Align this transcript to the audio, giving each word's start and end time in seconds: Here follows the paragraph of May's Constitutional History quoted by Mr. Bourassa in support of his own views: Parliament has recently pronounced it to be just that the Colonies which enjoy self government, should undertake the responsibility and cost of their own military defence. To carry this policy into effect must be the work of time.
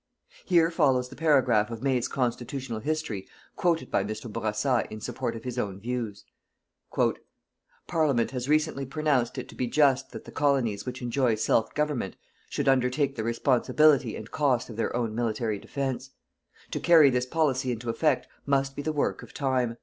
Here 0.45 0.71
follows 0.71 1.09
the 1.09 1.15
paragraph 1.15 1.69
of 1.69 1.83
May's 1.83 2.07
Constitutional 2.07 2.79
History 2.79 3.27
quoted 3.55 3.91
by 3.91 4.03
Mr. 4.03 4.33
Bourassa 4.33 4.83
in 4.89 4.99
support 4.99 5.35
of 5.35 5.43
his 5.43 5.59
own 5.59 5.79
views: 5.79 6.25
Parliament 7.85 8.31
has 8.31 8.49
recently 8.49 8.83
pronounced 8.87 9.37
it 9.37 9.47
to 9.49 9.53
be 9.53 9.67
just 9.67 10.09
that 10.09 10.25
the 10.25 10.31
Colonies 10.31 10.87
which 10.87 11.03
enjoy 11.03 11.35
self 11.35 11.75
government, 11.75 12.15
should 12.49 12.67
undertake 12.67 13.15
the 13.15 13.23
responsibility 13.23 14.15
and 14.15 14.31
cost 14.31 14.71
of 14.71 14.75
their 14.75 14.95
own 14.95 15.13
military 15.13 15.59
defence. 15.59 16.09
To 16.71 16.79
carry 16.79 17.11
this 17.11 17.27
policy 17.27 17.71
into 17.71 17.91
effect 17.91 18.27
must 18.47 18.75
be 18.75 18.81
the 18.81 18.91
work 18.91 19.21
of 19.21 19.35
time. 19.35 19.77